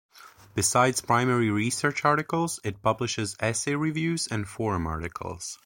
Besides 0.55 0.99
primary 0.99 1.51
research 1.51 2.03
articles, 2.05 2.59
it 2.63 2.81
publishes 2.81 3.35
"Essay 3.39 3.75
Reviews" 3.75 4.25
and 4.27 4.47
"Forum" 4.49 4.87
articles. 4.87 5.59